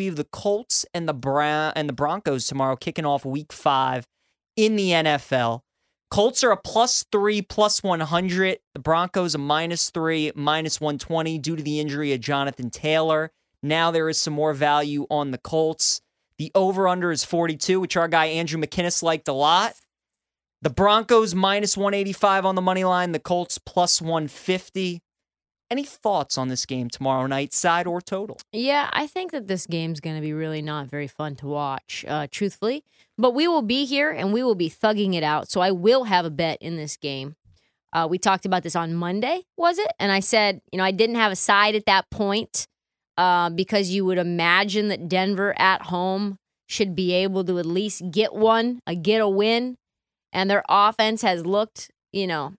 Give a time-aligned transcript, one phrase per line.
[0.00, 4.06] we have the Colts and the Brown and the Broncos tomorrow kicking off week 5
[4.56, 5.60] in the NFL.
[6.10, 8.60] Colts are a plus 3 plus 100.
[8.72, 13.30] The Broncos a minus 3 minus 120 due to the injury of Jonathan Taylor.
[13.62, 16.00] Now there is some more value on the Colts.
[16.38, 19.74] The over under is 42, which our guy Andrew McKinnis liked a lot.
[20.62, 25.02] The Broncos minus 185 on the money line, the Colts plus 150.
[25.70, 28.38] Any thoughts on this game tomorrow night, side or total?
[28.52, 32.04] Yeah, I think that this game's going to be really not very fun to watch,
[32.08, 32.82] uh, truthfully.
[33.16, 35.50] But we will be here and we will be thugging it out.
[35.50, 37.36] So I will have a bet in this game.
[37.92, 39.92] Uh, we talked about this on Monday, was it?
[39.98, 42.66] And I said, you know, I didn't have a side at that point
[43.16, 48.10] uh, because you would imagine that Denver at home should be able to at least
[48.10, 49.76] get one, a get a win
[50.32, 52.54] and their offense has looked, you know,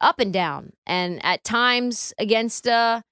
[0.00, 0.72] up and down.
[0.86, 3.02] And at times against uh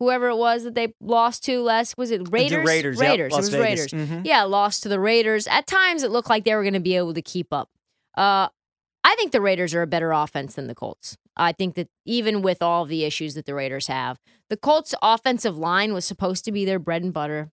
[0.00, 2.58] whoever it was that they lost to last was it Raiders?
[2.58, 2.98] The Raiders.
[2.98, 3.30] Raiders.
[3.32, 3.92] Yep, it was Vegas.
[3.92, 4.08] Raiders.
[4.10, 4.26] Mhm.
[4.26, 5.46] Yeah, lost to the Raiders.
[5.46, 7.70] At times it looked like they were going to be able to keep up.
[8.16, 8.48] Uh
[9.06, 11.16] I think the Raiders are a better offense than the Colts.
[11.36, 15.58] I think that even with all the issues that the Raiders have, the Colts offensive
[15.58, 17.50] line was supposed to be their bread and butter.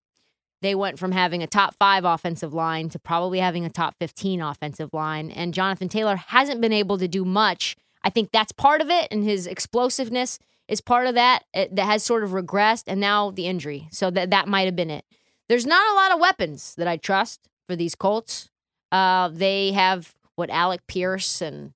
[0.61, 4.41] They went from having a top five offensive line to probably having a top 15
[4.41, 5.29] offensive line.
[5.31, 7.75] And Jonathan Taylor hasn't been able to do much.
[8.03, 9.07] I think that's part of it.
[9.11, 12.83] And his explosiveness is part of that eh, that has sort of regressed.
[12.87, 13.87] And now the injury.
[13.91, 15.05] So that, that might have been it.
[15.49, 18.49] There's not a lot of weapons that I trust for these Colts.
[18.91, 21.73] Uh, they have what Alec Pierce and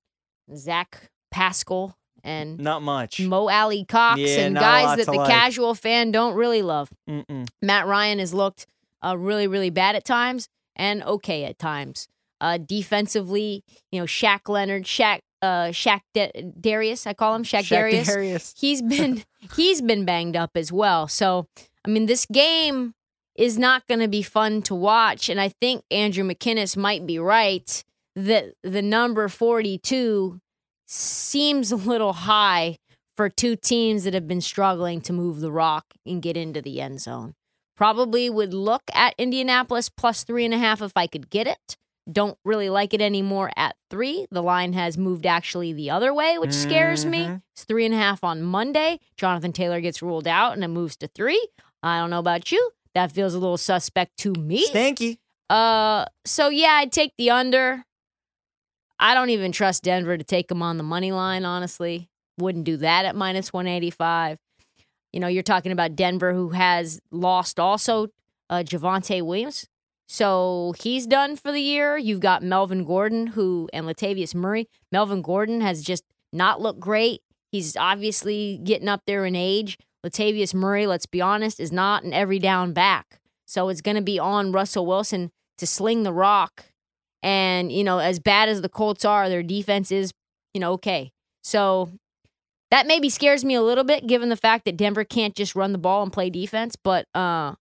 [0.54, 3.20] Zach Pascal and Not much.
[3.20, 5.30] Mo Alie-Cox Yeah, and not a lot guys that the like.
[5.30, 6.90] casual fan don't really love.
[7.08, 7.48] Mm-mm.
[7.62, 8.66] Matt Ryan has looked
[9.04, 12.08] uh, really, really bad at times and okay at times.
[12.40, 17.64] Uh, defensively, you know, Shaq Leonard, Shaq, uh, Shaq Da- Darius, I call him Shaq,
[17.64, 18.06] Shaq Darius.
[18.08, 18.54] Darius.
[18.58, 19.22] He's been
[19.54, 21.08] he's been banged up as well.
[21.08, 21.46] So,
[21.84, 22.94] I mean, this game
[23.36, 27.18] is not going to be fun to watch, and I think Andrew McKinnis might be
[27.18, 30.40] right that the number forty-two
[30.86, 32.78] seems a little high
[33.16, 36.80] for two teams that have been struggling to move the rock and get into the
[36.80, 37.34] end zone.
[37.76, 41.76] Probably would look at Indianapolis plus three and a half if I could get it.
[42.10, 44.26] Don't really like it anymore at three.
[44.30, 47.24] The line has moved actually the other way, which scares me.
[47.24, 47.42] Mhm.
[47.52, 49.00] It's three and a half on Monday.
[49.16, 51.48] Jonathan Taylor gets ruled out and it moves to three.
[51.82, 52.70] I don't know about you.
[52.94, 54.66] That feels a little suspect to me.
[54.68, 55.18] Stanky.
[55.50, 57.84] Uh, so yeah, I'd take the under.
[58.98, 61.44] I don't even trust Denver to take them on the money line.
[61.44, 62.08] Honestly,
[62.38, 64.38] wouldn't do that at minus one eighty five.
[65.12, 68.08] You know, you're talking about Denver, who has lost also
[68.48, 69.66] uh, Javonte Williams,
[70.06, 71.96] so he's done for the year.
[71.96, 74.68] You've got Melvin Gordon, who and Latavius Murray.
[74.92, 77.22] Melvin Gordon has just not looked great.
[77.50, 79.78] He's obviously getting up there in age.
[80.04, 83.20] Latavius Murray, let's be honest, is not an every down back.
[83.46, 86.66] So it's going to be on Russell Wilson to sling the rock.
[87.22, 90.12] And, you know, as bad as the Colts are, their defense is,
[90.54, 91.10] you know, okay.
[91.42, 91.90] So
[92.70, 95.72] that maybe scares me a little bit given the fact that Denver can't just run
[95.72, 96.76] the ball and play defense.
[96.76, 97.54] But uh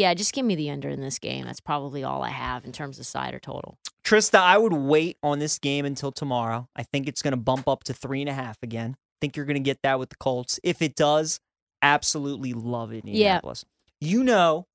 [0.00, 1.44] yeah, just give me the under in this game.
[1.44, 3.76] That's probably all I have in terms of side or total.
[4.02, 6.68] Trista, I would wait on this game until tomorrow.
[6.74, 8.96] I think it's going to bump up to three and a half again.
[9.20, 10.58] think you're going to get that with the Colts.
[10.64, 11.38] If it does,
[11.82, 13.66] absolutely love it, Indianapolis.
[14.00, 14.66] You know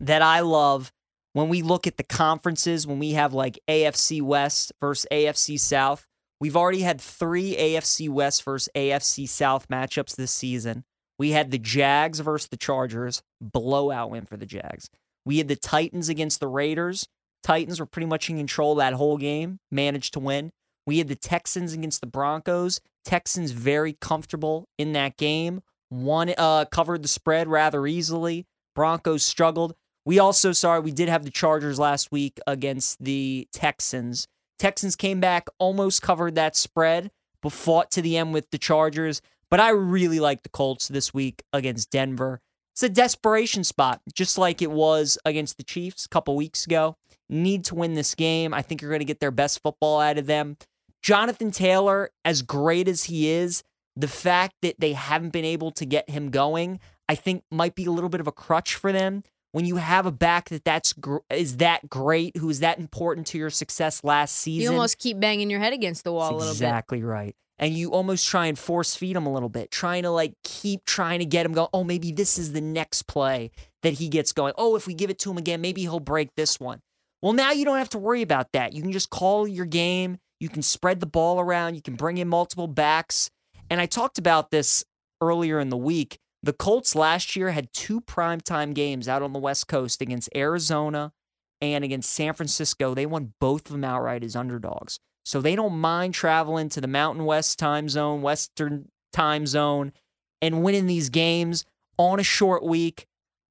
[0.00, 0.92] that I love
[1.34, 6.06] when we look at the conferences, when we have like AFC West versus AFC South.
[6.40, 10.84] We've already had three AFC West versus AFC South matchups this season.
[11.22, 14.90] We had the Jags versus the Chargers, blowout win for the Jags.
[15.24, 17.06] We had the Titans against the Raiders.
[17.44, 20.50] Titans were pretty much in control that whole game, managed to win.
[20.84, 22.80] We had the Texans against the Broncos.
[23.04, 25.62] Texans very comfortable in that game.
[25.90, 28.44] One uh, covered the spread rather easily.
[28.74, 29.76] Broncos struggled.
[30.04, 34.26] We also sorry we did have the Chargers last week against the Texans.
[34.58, 39.22] Texans came back, almost covered that spread, but fought to the end with the Chargers.
[39.52, 42.40] But I really like the Colts this week against Denver.
[42.72, 46.96] It's a desperation spot, just like it was against the Chiefs a couple weeks ago.
[47.28, 48.54] Need to win this game.
[48.54, 50.56] I think you're going to get their best football out of them.
[51.02, 53.62] Jonathan Taylor, as great as he is,
[53.94, 57.84] the fact that they haven't been able to get him going, I think might be
[57.84, 59.22] a little bit of a crutch for them.
[59.50, 63.26] When you have a back that that's gr- is that great, who is that important
[63.26, 66.32] to your success last season, You almost keep banging your head against the wall that's
[66.32, 67.36] a little exactly right.
[67.62, 70.84] And you almost try and force feed him a little bit, trying to like keep
[70.84, 71.68] trying to get him going.
[71.72, 73.52] Oh, maybe this is the next play
[73.84, 74.52] that he gets going.
[74.58, 76.80] Oh, if we give it to him again, maybe he'll break this one.
[77.22, 78.72] Well, now you don't have to worry about that.
[78.72, 80.18] You can just call your game.
[80.40, 81.76] You can spread the ball around.
[81.76, 83.30] You can bring in multiple backs.
[83.70, 84.84] And I talked about this
[85.20, 86.18] earlier in the week.
[86.42, 91.12] The Colts last year had two primetime games out on the West Coast against Arizona
[91.60, 92.92] and against San Francisco.
[92.92, 94.98] They won both of them outright as underdogs.
[95.24, 99.92] So they don't mind traveling to the Mountain West time zone, Western time zone,
[100.40, 101.64] and winning these games
[101.96, 103.06] on a short week.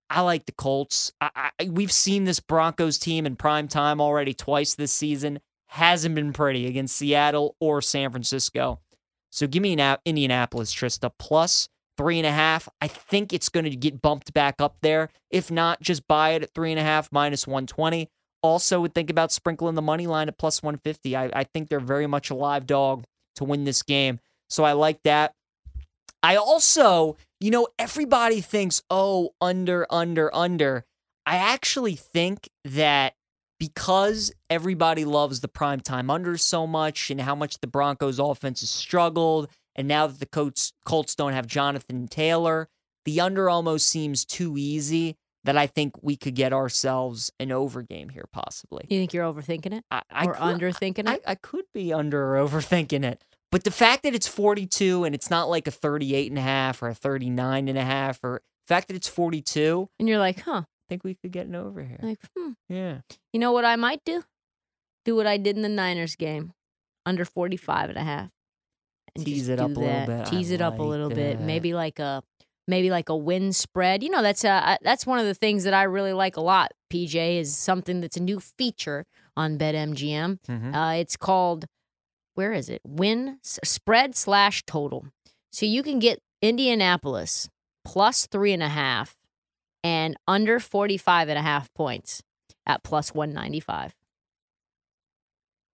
[0.09, 1.13] I like the Colts.
[1.21, 5.39] I, I, we've seen this Broncos team in prime time already twice this season.
[5.67, 8.81] Hasn't been pretty against Seattle or San Francisco.
[9.29, 12.67] So give me an Indianapolis, Trista, plus three and a half.
[12.81, 15.09] I think it's going to get bumped back up there.
[15.29, 18.09] If not, just buy it at three and a half minus 120.
[18.43, 21.15] Also, would think about sprinkling the money line at plus 150.
[21.15, 23.05] I, I think they're very much a live dog
[23.35, 24.19] to win this game.
[24.49, 25.33] So I like that.
[26.23, 30.85] I also, you know, everybody thinks, oh, under, under, under.
[31.25, 33.13] I actually think that
[33.59, 38.69] because everybody loves the primetime under so much and how much the Broncos offense has
[38.69, 42.67] struggled, and now that the Colts, Colts don't have Jonathan Taylor,
[43.05, 47.81] the under almost seems too easy that I think we could get ourselves an over
[47.81, 48.85] game here, possibly.
[48.89, 49.83] You think you're overthinking it?
[49.89, 51.21] I, I or could, underthinking I, it?
[51.25, 53.23] I, I could be under or overthinking it.
[53.51, 56.81] But the fact that it's 42 and it's not like a 38 and a half
[56.81, 59.89] or a 39 and a half or the fact that it's 42.
[59.99, 60.61] And you're like, huh.
[60.65, 61.99] I think we could get an over here.
[62.01, 62.51] Like, hmm.
[62.69, 62.99] Yeah.
[63.33, 64.23] You know what I might do?
[65.03, 66.53] Do what I did in the Niners game.
[67.05, 68.29] Under 45 and a half.
[69.15, 70.07] And Tease it up a little that.
[70.07, 70.27] bit.
[70.27, 71.41] I Tease it up a like little bit.
[71.41, 72.23] Maybe like a
[72.71, 74.01] maybe like a win spread.
[74.01, 76.71] You know, that's uh that's one of the things that I really like a lot.
[76.91, 79.05] PJ is something that's a new feature
[79.37, 80.39] on BetMGM.
[80.47, 80.73] Mhm.
[80.75, 81.65] Uh, it's called
[82.33, 82.81] where is it?
[82.83, 85.05] Win spread slash total.
[85.51, 87.49] So you can get Indianapolis
[87.85, 89.15] plus three and a half
[89.83, 92.23] and under 45 and a half points
[92.65, 93.93] at plus 195.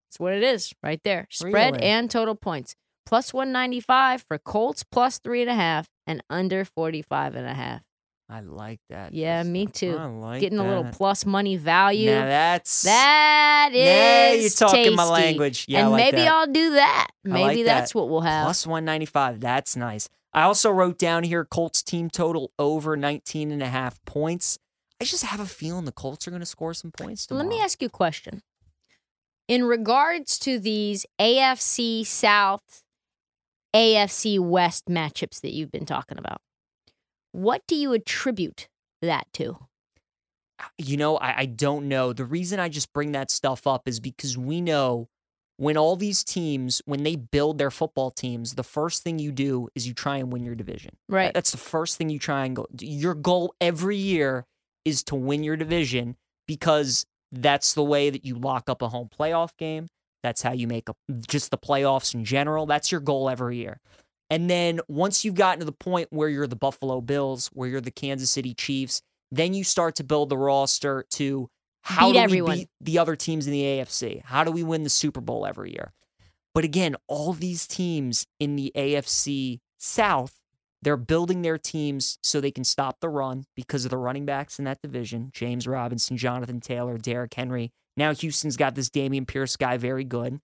[0.10, 1.28] That's what it is right there.
[1.30, 1.84] Spread Really?
[1.86, 2.76] and total points.
[3.08, 7.82] Plus 195 for Colts plus three and a half and under 45 and a half.
[8.30, 9.14] I like that.
[9.14, 9.48] Yeah, Trista.
[9.48, 9.98] me too.
[9.98, 12.12] I like Getting a little plus money value.
[12.12, 15.66] Now that's That is Now you're talking my language.
[15.70, 16.34] Yeah, I and like maybe that.
[16.34, 17.08] I'll do that.
[17.24, 17.98] Maybe like that's that.
[17.98, 18.44] what we'll have.
[18.44, 19.40] plus 195.
[19.40, 20.10] That's nice.
[20.34, 24.60] I also wrote down here Colts team total over 19 and a half points.
[25.00, 27.48] I just have a feeling the Colts are going to score some points tomorrow.
[27.48, 28.42] Let me ask you a question.
[29.48, 32.84] In regards to these AFC South,
[33.78, 36.42] AFC West matchups that you've been talking about,
[37.32, 38.68] what do you attribute
[39.04, 39.58] that to?
[40.60, 42.12] Uh, you know, I, I don't know.
[42.12, 45.10] The reason I just bring that stuff up is because we know
[45.58, 49.68] when all these teams, when they build their football teams, the first thing you do
[49.76, 50.96] is you try and win your division.
[51.08, 51.32] Right.
[51.32, 52.66] That's the first thing you try and go.
[52.80, 54.46] Your goal every year
[54.86, 56.16] is to win your division
[56.48, 59.88] because that's the way that you lock up a home playoff game.
[60.28, 60.94] That's how you make a,
[61.30, 62.66] just the playoffs in general.
[62.66, 63.80] That's your goal every year.
[64.30, 67.80] And then once you've gotten to the point where you're the Buffalo Bills, where you're
[67.80, 69.02] the Kansas City Chiefs,
[69.32, 71.50] then you start to build the roster to
[71.82, 72.52] how Beat do everyone.
[72.52, 74.22] we beat the other teams in the AFC?
[74.26, 75.94] How do we win the Super Bowl every year?
[76.54, 80.42] But again, all these teams in the AFC South,
[80.82, 84.60] they're building their teams so they can stop the run because of the running backs
[84.60, 87.72] in that division James Robinson, Jonathan Taylor, Derrick Henry.
[87.98, 90.40] Now Houston's got this Dameon Pierce guy, very good.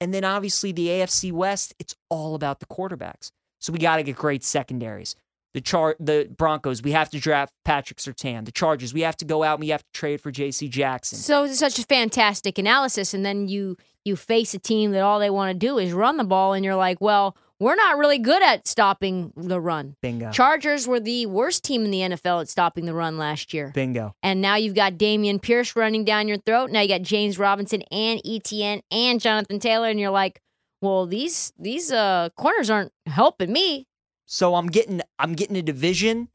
[0.00, 3.30] And then obviously the AFC West, it's all about the quarterbacks.
[3.60, 5.16] So we got to get great secondaries.
[5.54, 8.44] The char- the Broncos, we have to draft Patrick Surtain.
[8.44, 10.68] The Chargers, we have to go out and we have to trade for J.C.
[10.68, 11.16] Jackson.
[11.16, 15.20] So it's such a fantastic analysis, and then you you face a team that all
[15.20, 18.18] they want to do is run the ball, and you're like, well, we're not really
[18.18, 19.96] good at stopping the run.
[20.02, 20.30] Bingo.
[20.32, 23.70] Chargers were the worst team in the NFL at stopping the run last year.
[23.74, 24.14] Bingo.
[24.22, 26.70] And now you've got Dameon Pierce running down your throat.
[26.70, 30.40] Now you got James Robinson and ETN and Jonathan Taylor, and you're like,
[30.82, 33.86] well, these these uh corners aren't helping me.
[34.26, 36.28] So I'm getting I'm getting a division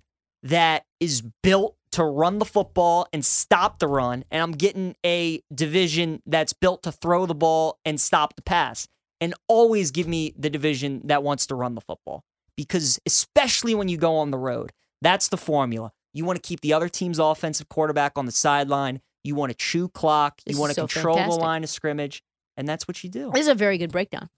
[0.43, 5.41] that is built to run the football and stop the run, and I'm getting a
[5.53, 8.87] division that's built to throw the ball and stop the pass.
[9.21, 12.23] And always give me the division that wants to run the football.
[12.55, 14.71] Because especially when you go on the road,
[15.01, 15.91] that's the formula.
[16.13, 19.01] You want to keep the other team's offensive quarterback on the sideline.
[19.23, 20.41] You want to chew clock.
[20.45, 21.39] This you want to so control fantastic.
[21.39, 22.23] the line of scrimmage,
[22.57, 23.31] and that's what you do.
[23.31, 24.29] This is a very good breakdown.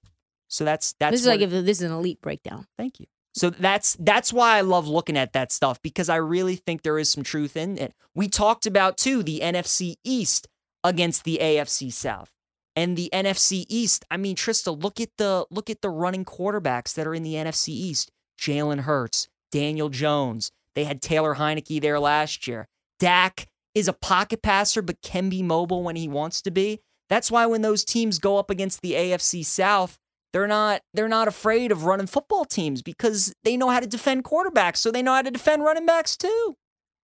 [0.47, 2.67] So that's that's this is like if this is an elite breakdown.
[2.77, 3.05] Thank you.
[3.33, 6.99] So that's that's why I love looking at that stuff because I really think there
[6.99, 7.93] is some truth in it.
[8.13, 10.47] We talked about too the NFC East
[10.83, 12.31] against the AFC South.
[12.75, 16.93] And the NFC East, I mean, Trista, look at the look at the running quarterbacks
[16.95, 18.11] that are in the NFC East.
[18.39, 20.51] Jalen Hurts, Daniel Jones.
[20.73, 22.67] They had Taylor Heinicke there last year.
[22.99, 26.79] Dak is a pocket passer, but can be mobile when he wants to be.
[27.09, 29.97] That's why when those teams go up against the AFC South,
[30.33, 34.23] They're not they're not afraid of running football teams because they know how to defend
[34.23, 36.55] quarterbacks, so they know how to defend running backs too.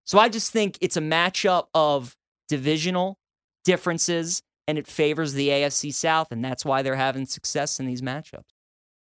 [0.05, 2.15] So I just think it's a matchup of
[2.47, 3.17] divisional
[3.65, 8.01] differences and it favors the AFC South and that's why they're having success in these
[8.01, 8.45] matchups.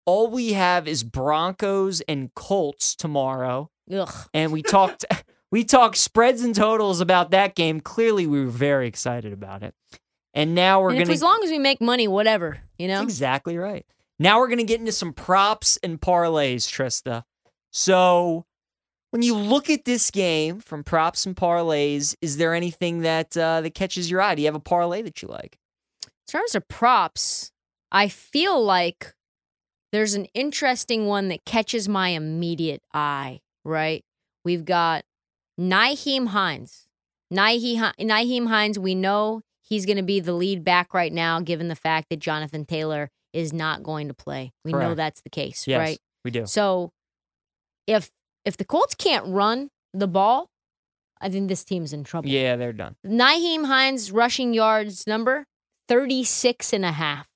[0.05, 3.69] All we have is Broncos and Colts tomorrow.
[3.91, 4.13] Ugh.
[4.33, 5.05] And we talked
[5.51, 7.79] we talked spreads and totals about that game.
[7.81, 9.73] Clearly we were very excited about it.
[10.33, 11.11] And now we're And gonna.
[11.13, 12.99] as long as we make money, whatever, you know.
[12.99, 13.85] that's exactly right.
[14.19, 17.23] Now we're going to get into some props and parlays, Trista.
[17.71, 18.45] So,
[19.11, 23.61] when you look at this game from props and parlays, is there anything that uh,
[23.61, 24.35] that catches your eye?
[24.35, 25.57] Do you have a parlay that you like?
[26.05, 27.51] In terms of props,
[27.91, 29.13] I feel like
[29.91, 34.03] there's an interesting one that catches my immediate eye, right?
[34.45, 35.03] We've got
[35.59, 36.85] Nyheim Hines.
[37.33, 41.75] Nyheim, Hines, we know he's going to be the lead back right now, given the
[41.75, 44.51] fact that Jonathan Taylor is not going to play.
[44.63, 45.99] We know that's the case, Yes, right?
[46.23, 46.45] we do.
[46.47, 46.91] So
[47.85, 48.09] if
[48.45, 50.49] if the Colts can't run the ball,
[51.21, 52.29] I think this team's in trouble.
[52.29, 52.95] Yeah, they're done.
[53.05, 55.45] Nyheim Hines rushing yards number
[55.87, 57.27] 36 and a half.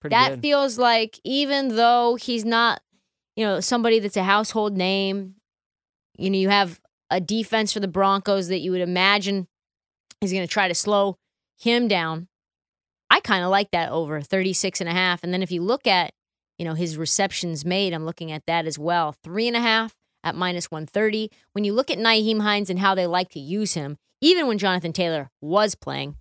[0.00, 0.42] Pretty that good.
[0.42, 2.80] feels like even though he's not,
[3.34, 5.34] you know, somebody that's a household name,
[6.16, 6.80] you know, you have
[7.10, 9.48] a defense for the Broncos that you would imagine
[10.20, 11.16] is going to try to slow
[11.58, 12.28] him down.
[13.10, 15.24] I kind of like that over 36 and a half.
[15.24, 16.12] And then if you look at,
[16.58, 19.14] you know, his receptions made, I'm looking at that as well.
[19.24, 19.94] Three and a half
[20.28, 21.30] at minus 130.
[21.52, 24.58] When you look at Nyheim Hines and how they like to use him, even when
[24.58, 26.16] Jonathan Taylor was playing,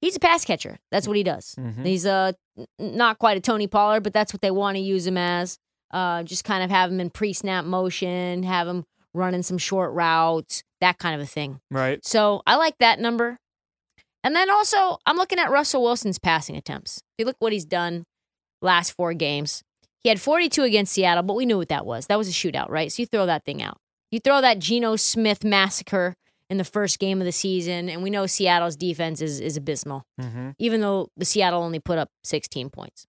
[0.00, 0.78] he's a pass catcher.
[0.90, 1.54] That's what he does.
[1.58, 1.84] Mhm.
[1.84, 2.32] He's uh,
[2.78, 5.58] not quite a Tony Pollard, but that's what they want to use him as.
[5.90, 9.92] Uh, just kind of have him in pre snap motion, have him running some short
[9.92, 11.60] routes, that kind of a thing.
[11.70, 12.04] Right.
[12.04, 13.38] So I like that number.
[14.24, 16.98] And then also, I'm looking at Russell Wilson's passing attempts.
[16.98, 18.04] If you look what he's done
[18.60, 19.62] last four games,
[20.08, 22.06] he had 42 against Seattle, but we knew what that was.
[22.06, 22.90] That was a shootout, right?
[22.90, 23.78] So you throw that thing out.
[24.10, 26.16] You throw that Geno Smith massacre
[26.48, 30.04] in the first game of the season, and we know Seattle's defense is, is abysmal,
[30.18, 30.50] Mm-hmm.
[30.58, 33.06] even though the Seattle only put up 16 points.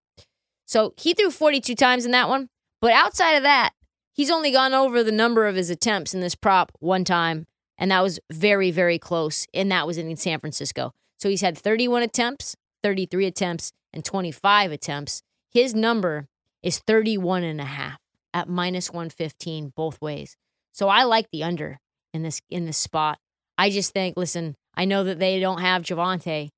[0.66, 2.50] So he threw 42 times in that one.
[2.82, 3.72] But outside of that,
[4.14, 7.90] he's only gone over the number of his attempts in this prop one time, and
[7.92, 10.94] that was very, very close, and that was in San Francisco.
[11.18, 15.24] So he's had 31 attempts, 33 attempts, and 25 attempts.
[15.50, 16.28] His number
[16.64, 17.98] is 31 and a half
[18.34, 20.36] at minus 115 both ways.
[20.72, 21.80] So I like the under
[22.14, 23.18] in this in this spot.
[23.58, 26.50] I just think, listen, I know that they don't have Javonte,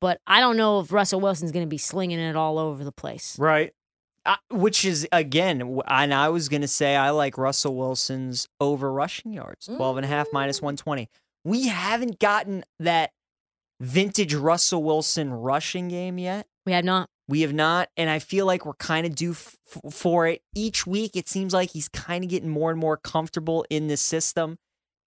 [0.00, 2.92] but I don't know if Russell Wilson's going to be slinging it all over the
[2.92, 3.38] place.
[3.38, 3.72] Right.
[4.24, 9.32] Uh, which is again, and I was gonna say I like Russell Wilson's over rushing
[9.32, 10.62] yards, 12 and a half minus Mm.
[10.62, 11.08] 120.
[11.44, 13.10] We haven't gotten that
[13.80, 16.46] vintage Russell Wilson rushing game yet.
[16.64, 17.08] We have not.
[17.32, 19.56] We have not, and I feel like we're kind of due f-
[19.90, 20.42] for it.
[20.54, 24.02] Each week, it seems like he's kind of getting more and more comfortable in this
[24.02, 24.58] system.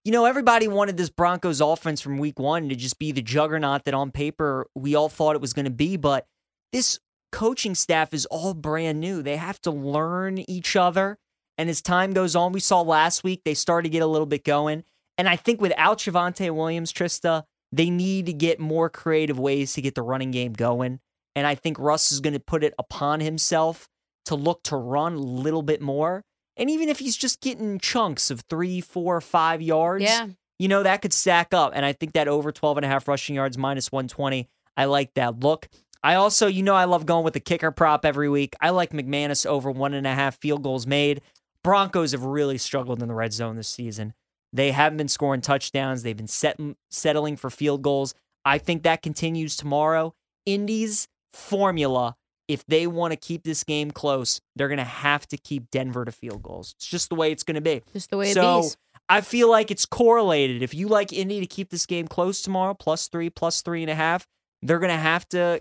[0.04, 3.84] You know, everybody wanted this Broncos offense from week one to just be the juggernaut
[3.84, 6.26] that on paper we all thought it was going to be, but
[6.72, 6.98] this
[7.30, 9.22] coaching staff is all brand new.
[9.22, 11.20] They have to learn each other.
[11.56, 14.26] And as time goes on, we saw last week they started to get a little
[14.26, 14.82] bit going.
[15.16, 19.80] And I think without Javonte Williams, Trista, they need to get more creative ways to
[19.80, 20.98] get the running game going.
[21.36, 23.88] And I think Russ is going to put it upon himself
[24.24, 26.24] to look to run a little bit more.
[26.56, 30.28] And even if he's just getting chunks of three, four, five yards, Yeah.
[30.58, 31.72] you know, that could stack up.
[31.74, 35.14] And I think that over 12 and a half rushing yards minus 120, I like
[35.14, 35.68] that look.
[36.02, 38.54] I also, you know, I love going with the kicker prop every week.
[38.60, 41.20] I like McManus over one and a half field goals made.
[41.62, 44.14] Broncos have really struggled in the red zone this season.
[44.52, 46.02] They haven't been scoring touchdowns.
[46.02, 46.58] They've been set,
[46.90, 48.14] settling for field goals.
[48.44, 50.14] I think that continues tomorrow.
[50.46, 52.16] Indy's formula,
[52.48, 56.04] if they want to keep this game close, they're going to have to keep Denver
[56.04, 56.74] to field goals.
[56.78, 57.82] It's just the way it's going to be.
[57.92, 58.76] Just the way So it is.
[59.08, 60.62] I feel like it's correlated.
[60.62, 63.90] If you like Indy to keep this game close tomorrow, plus three, plus three and
[63.90, 64.26] a half,
[64.62, 65.60] they're going to have to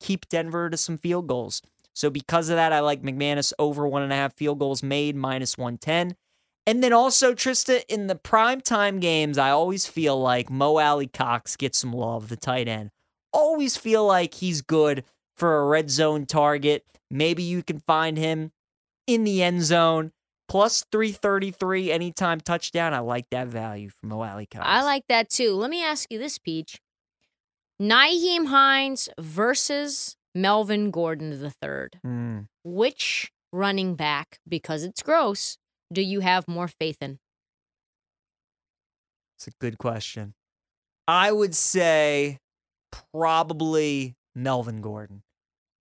[0.00, 1.62] keep Denver to some field goals.
[1.94, 5.16] So because of that, I like McManus over one and a half field goals made,
[5.16, 6.16] minus 110.
[6.66, 11.78] And then also, Trista, in the primetime games, I always feel like Mo Alie-Cox gets
[11.78, 12.90] some love, the tight end.
[13.32, 15.04] Always feel like he's good
[15.36, 16.84] for a red zone target.
[17.10, 18.52] Maybe you can find him
[19.06, 20.12] in the end zone.
[20.48, 22.94] Plus 333 anytime touchdown.
[22.94, 24.64] I like that value from Mo Alie-Cox.
[24.64, 25.54] I like that too.
[25.54, 26.80] Let me ask you this, Peach.
[27.82, 32.00] Nyheim Hines versus Melvin Gordon III.
[32.06, 32.46] Mm.
[32.62, 35.58] Which running back, because it's gross,
[35.92, 37.18] do you have more faith in?
[39.36, 40.34] It's a good question.
[41.08, 42.38] I would say
[43.12, 45.22] probably Melvin Gordon.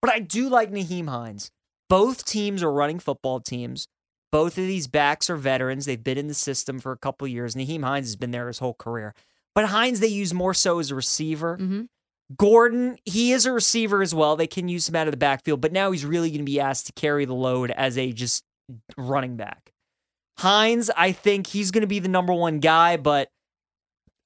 [0.05, 1.49] But I do like Nyheim Hines.
[1.89, 3.87] Both teams are running football teams.
[4.31, 5.85] Both of these backs are veterans.
[5.85, 7.55] They've been in the system for a couple years.
[7.55, 9.15] Nyheim Hines has been there his whole career.
[9.55, 11.57] But Hines, they use more so as a receiver.
[11.57, 11.83] Mm-hmm.
[12.37, 14.35] Gordon, he is a receiver as well.
[14.35, 16.59] They can use him out of the backfield, but now he's really going to be
[16.59, 18.43] asked to carry the load as a just
[18.97, 19.71] running back.
[20.37, 23.29] Hines, I think he's going to be the number one guy, but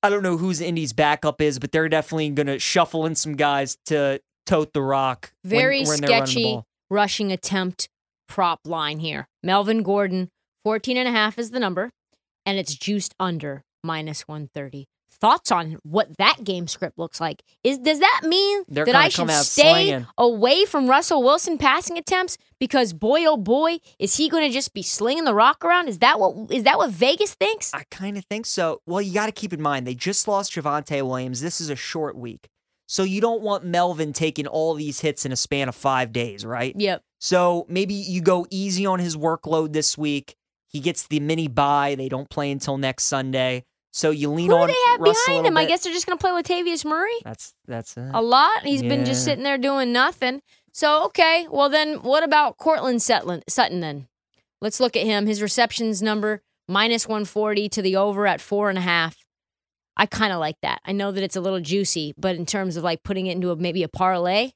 [0.03, 3.37] I don't know who's Indy's backup is, but they're definitely going to shuffle in some
[3.37, 5.31] guys to tote the rock.
[5.43, 6.65] Very when, when they're running the sketchy ball.
[6.89, 7.89] rushing attempt
[8.27, 9.27] prop line here.
[9.43, 10.29] Melvin Gordon,
[10.63, 11.91] 14 and a half is the number,
[12.45, 14.87] and it's juiced under minus 130.
[15.21, 17.43] Thoughts on what that game script looks like?
[17.61, 20.07] Is does that mean They're that I come should stay slinging.
[20.17, 24.73] away from Russell Wilson passing attempts because boy oh boy is he going to just
[24.73, 25.89] be slinging the rock around?
[25.89, 27.73] Is that what is that what Vegas thinks?
[27.73, 28.81] I kind of think so.
[28.85, 31.41] Well, you got to keep in mind they just lost Javonte Williams.
[31.41, 32.47] This is a short week.
[32.89, 36.43] So you don't want Melvin taking all these hits in a span of 5 days,
[36.43, 36.73] right?
[36.75, 37.03] Yep.
[37.19, 40.35] So maybe you go easy on his workload this week.
[40.65, 41.93] He gets the mini bye.
[41.95, 43.63] They don't play until next Sunday.
[43.91, 45.55] So you lean Who do on they have Russ behind him?
[45.55, 47.13] I guess they're just going to play Latavius Murray.
[47.23, 48.09] that's that's it.
[48.11, 48.63] a lot.
[48.63, 50.41] He's been just sitting there doing nothing.
[50.73, 53.43] So okay, well then, what about Courtland Sutton?
[53.47, 54.07] Sutton then,
[54.61, 55.27] let's look at him.
[55.27, 59.15] His receptions number minus one forty to the over at four and a half.
[59.99, 60.79] I kind of like that.
[60.85, 63.51] I know that it's a little juicy, but in terms of like putting it into
[63.51, 64.51] a, maybe a parlay,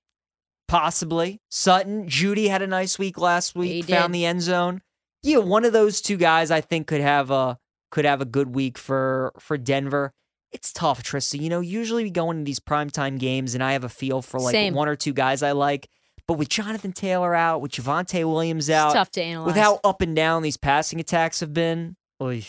[0.68, 1.40] Possibly.
[1.52, 4.20] Sutton, Jeudy had a nice week last week, found did.
[4.20, 4.82] the end zone.
[5.22, 7.60] Yeah, one of those two guys I think could have a
[7.92, 10.14] could have a good week for for Denver.
[10.52, 11.40] It's tough, Trista.
[11.40, 14.40] You know, usually we go into these primetime games and I have a feel for
[14.40, 14.74] like Same.
[14.74, 15.88] one or two guys I like.
[16.28, 19.48] But with Jonathan Taylor out, with Javonte Williams it's out, tough to analyze.
[19.48, 22.46] with how up and down these passing attacks have been, oy,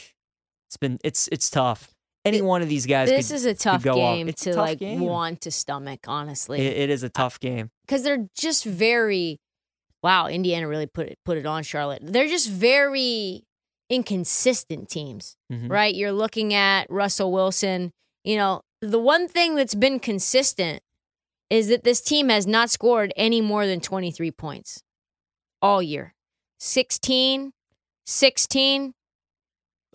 [0.69, 1.94] it's been it's it's tough.
[2.25, 4.79] Any one of these guys this could, is a tough go game to tough like
[4.79, 5.01] game.
[5.01, 6.61] want to stomach, honestly.
[6.61, 7.71] it- it is a tough game.
[7.87, 9.41] because they're just very
[10.03, 13.43] wow indiana really put it put it on charlotte they're just very
[13.89, 15.71] inconsistent teams Mhm.
[15.71, 17.91] right you're looking at russell wilson
[18.23, 20.83] you know the one thing that's been consistent
[21.49, 24.83] is that this team has not scored any more than 23 points
[25.63, 26.15] all year
[26.59, 27.53] 16
[28.05, 28.93] 16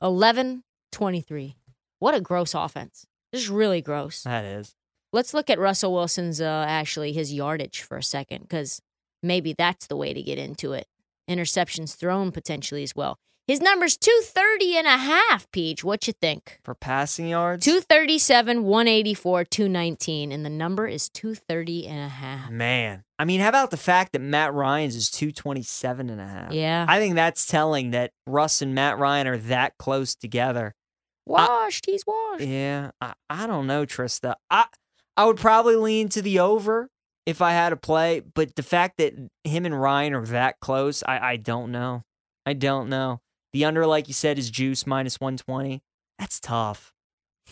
[0.02, 1.56] 11 23
[2.00, 4.74] what a gross offense This is really gross That is.
[5.12, 8.82] Let's look at Russell Wilson's uh, actually his yardage for a second because
[9.24, 10.88] maybe that's the way to get into it.
[11.30, 13.18] Interceptions thrown potentially as well.
[13.50, 15.84] His number's 230 and a half, Peach.
[15.84, 16.60] What you think?
[16.64, 22.52] For passing yards, 237, 184, 219, and the number is 230 and a half.
[22.52, 26.54] Man, I mean, how about the fact that Matt Ryan's is 227 and a half?
[26.54, 26.86] Yeah.
[26.88, 30.76] I think that's telling that Russ and Matt Ryan are that close together.
[31.26, 31.86] Washed.
[31.86, 32.44] He's washed.
[32.44, 34.36] Yeah, I, I don't know, Trista.
[34.50, 34.66] I
[35.16, 36.90] I would probably lean to the over
[37.26, 41.04] if I had to play, but the fact that him and Ryan are that close,
[41.04, 42.04] I, I don't know.
[42.46, 43.22] I don't know.
[43.54, 45.84] The under, like you said, is juice minus 120.
[46.18, 46.94] That's tough.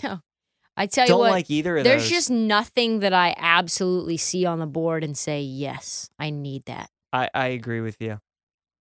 [0.03, 0.21] No.
[0.75, 2.09] I tell you don't what, like either of there's those.
[2.09, 6.89] just nothing that I absolutely see on the board and say, yes, I need that.
[7.11, 8.19] I, I agree with you.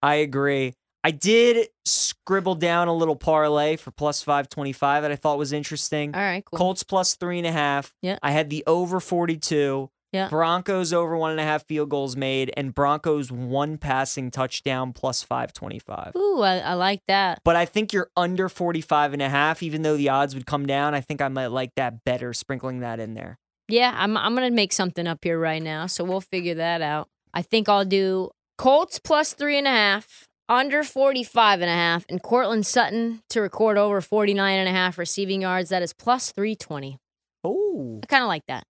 [0.02, 0.74] I agree.
[1.06, 6.15] I did scribble down a little parlay for plus 525 that I thought was interesting.
[6.15, 6.58] All right, cool.
[6.58, 7.94] Colts plus three and a half.
[8.02, 8.18] Yeah.
[8.24, 9.91] I had the over 42.
[10.12, 10.30] Yeah.
[10.30, 15.22] Broncos over one and a half field goals made, and Broncos one passing touchdown plus
[15.22, 16.15] 525.
[16.15, 17.39] Ooh, I, I like that.
[17.46, 20.65] But I think you're under 45 and a half, even though the odds would come
[20.65, 20.96] down.
[20.96, 23.38] I think I might like that better, sprinkling that in there.
[23.68, 27.10] Yeah, I'm I'm gonna make something up here right now, so we'll figure that out.
[27.32, 32.05] I think I'll do Colts plus three and a half, under 45 and a half,
[32.10, 35.69] and Courtland Sutton to record over 49 and a half receiving yards.
[35.69, 36.97] That is plus 320.
[37.43, 38.65] Oh, I kind of like that.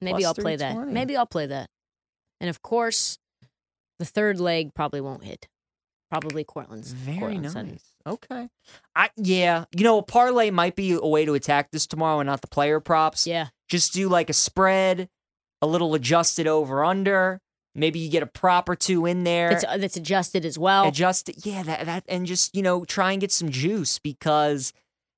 [0.00, 0.88] Maybe Plus I'll play that.
[0.88, 1.68] Maybe I'll play that.
[2.40, 3.18] And of course,
[3.98, 5.48] the third leg probably won't hit.
[6.10, 6.92] Probably Courtland's.
[6.92, 7.52] very Courtland nice.
[7.52, 7.80] Sutton.
[8.06, 8.48] Okay.
[8.96, 12.26] I yeah, you know, a parlay might be a way to attack this tomorrow and
[12.26, 13.26] not the player props.
[13.26, 13.48] Yeah.
[13.68, 15.08] Just do like a spread,
[15.60, 17.40] a little adjusted over under.
[17.78, 19.50] Maybe you get a prop or two in there.
[19.52, 20.88] It's, uh, that's adjusted as well.
[20.88, 21.30] adjust.
[21.46, 24.72] Yeah, that that and just, you know, try and get some juice because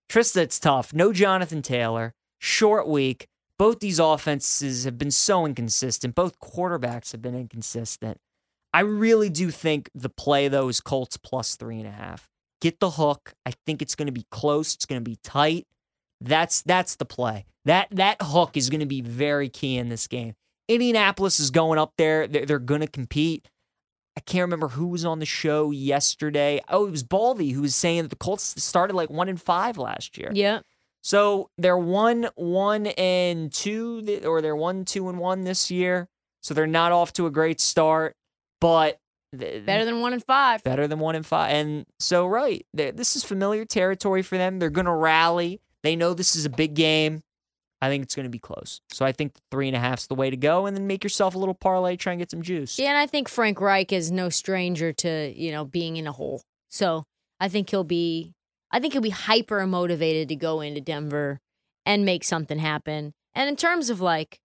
[0.08, 0.92] Trista, it's tough.
[0.92, 3.26] No Jonathan Taylor, short week.
[3.58, 6.14] Both these offenses have been so inconsistent.
[6.14, 8.18] Both quarterbacks have been inconsistent.
[8.72, 12.28] I really do think the play though is Colts plus three and a half.
[12.60, 13.34] Get the hook.
[13.46, 14.74] I think it's going to be close.
[14.74, 15.66] It's going to be tight.
[16.20, 17.46] That's that's the play.
[17.64, 20.34] That that hook is going to be very key in this game.
[20.70, 22.26] Indianapolis is going up there.
[22.26, 23.48] They're, they're going to compete.
[24.16, 26.60] I can't remember who was on the show yesterday.
[26.68, 29.78] Oh, it was Baldy who was saying that the Colts started like one and five
[29.78, 30.30] last year.
[30.34, 30.60] yeah.
[31.02, 36.08] So they're one, one and two, or they're one, two and one this year.
[36.42, 38.16] So they're not off to a great start.
[38.60, 38.98] But
[39.32, 40.62] better than one and five.
[40.62, 41.54] Better than one and five.
[41.54, 44.58] And so, right, this is familiar territory for them.
[44.58, 45.62] They're going to rally.
[45.82, 47.22] They know this is a big game.
[47.82, 48.80] I think it's going to be close.
[48.90, 51.02] So I think three and a half is the way to go, and then make
[51.02, 52.78] yourself a little parlay, try and get some juice.
[52.78, 56.12] Yeah, and I think Frank Reich is no stranger to you know being in a
[56.12, 56.42] hole.
[56.68, 57.04] So
[57.40, 58.34] I think he'll be,
[58.70, 61.40] I think he'll be hyper motivated to go into Denver
[61.86, 63.12] and make something happen.
[63.34, 64.38] And in terms of like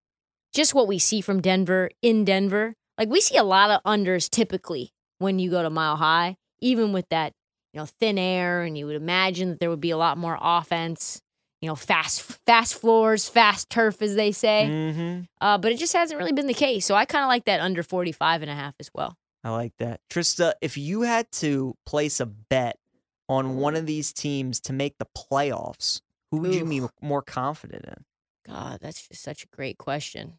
[0.54, 4.30] just what we see from Denver in Denver, like we see a lot of unders
[4.30, 7.34] typically when you go to Mile High, even with that
[7.74, 10.38] you know thin air, and you would imagine that there would be a lot more
[10.42, 11.22] offense
[11.66, 14.68] you know, fast fast floors, fast turf, as they say.
[14.70, 15.22] Mm-hmm.
[15.42, 16.86] Uh, but it just hasn't really been the case.
[16.86, 19.18] So I kind of like that under 45 and a half as well.
[19.44, 20.00] I like that.
[20.12, 22.78] Trista, if you had to place a bet
[23.28, 26.56] on one of these teams to make the playoffs, who would Oof.
[26.56, 28.06] you be more confident in?
[28.46, 30.34] God, that's just such a great question.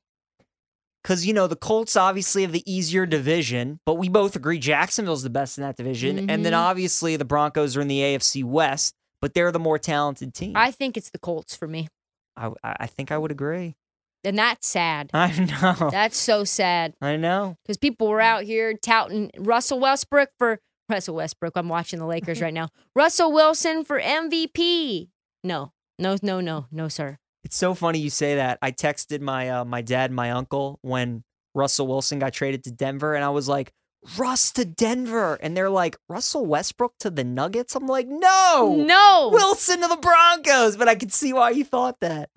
[1.03, 5.25] Because, you know, the Colts obviously have the easier division, but we both agree Jacksonville's
[5.25, 6.19] the best in that division.
[6.19, 6.31] Mm-hmm.
[6.31, 6.63] And then mm-hmm.
[6.63, 8.95] obviously the Broncos are in the AFC West
[9.27, 10.53] but they're the more talented team.
[10.55, 11.89] I think it's the Colts for me.
[12.37, 13.75] I I think I would agree.
[14.23, 15.11] And that's sad.
[15.13, 15.91] I know.
[15.91, 16.95] That's so sad.
[17.03, 17.57] I know.
[17.65, 21.55] Because people were out here touting Russell Westbrook for Russell Westbrook.
[21.57, 22.69] I'm watching the Lakers right now.
[22.95, 25.09] Russell Wilson for MVP.
[25.43, 27.19] No, no, no, no, no, sir.
[27.43, 28.61] It's so funny you say that.
[28.63, 32.71] I texted my uh, my dad, and my uncle when Russell Wilson got traded to
[32.71, 33.73] Denver, and I was like,
[34.17, 35.35] Russ to Denver.
[35.41, 37.75] And they're like, Russell Westbrook to the Nuggets?
[37.75, 38.77] I'm like, no.
[38.87, 39.31] No.
[39.33, 40.77] Wilson to the Broncos.
[40.77, 42.31] But I could see why you thought that.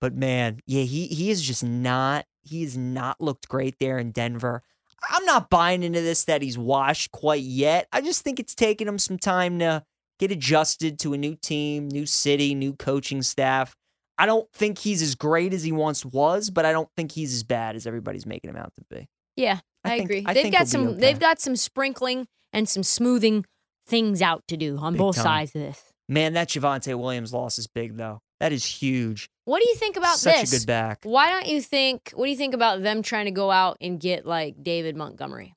[0.00, 4.12] But man, yeah, he he is just not, he has not looked great there in
[4.12, 4.62] Denver.
[5.08, 7.88] I'm not buying into this that he's washed quite yet.
[7.92, 9.84] I just think it's taken him some time to
[10.18, 13.74] get adjusted to a new team, new city, new coaching staff.
[14.18, 17.34] I don't think he's as great as he once was, but I don't think he's
[17.34, 19.08] as bad as everybody's making him out to be.
[19.36, 20.24] Yeah, I, I think, agree.
[20.26, 20.88] I they've got some.
[20.88, 21.00] Okay.
[21.00, 23.44] They've got some sprinkling and some smoothing
[23.86, 25.24] things out to do on Big both time.
[25.24, 25.82] sides of this.
[26.08, 28.20] Man, that Javonte Williams loss is big though.
[28.40, 29.28] That is huge.
[29.44, 30.50] What do you think about Such this?
[30.50, 30.98] Such a good back.
[31.04, 32.12] Why don't you think?
[32.14, 35.54] What do you think about them trying to go out and get like David Montgomery?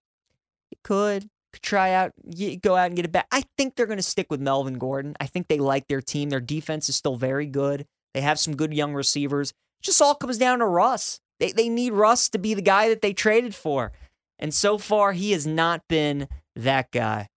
[0.71, 2.11] You could could try out,
[2.61, 3.27] go out and get it back.
[3.31, 5.15] I think they're going to stick with Melvin Gordon.
[5.19, 6.29] I think they like their team.
[6.29, 7.85] Their defense is still very good.
[8.13, 9.49] They have some good young receivers.
[9.49, 11.19] It just all comes down to Russ.
[11.39, 13.91] They they need Russ to be the guy that they traded for.
[14.37, 17.27] And so far, he has not been that guy.